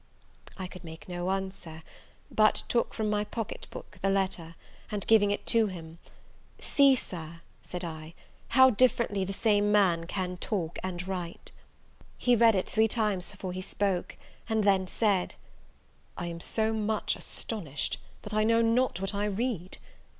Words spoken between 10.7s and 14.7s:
and write!" He read it three times before he spoke; and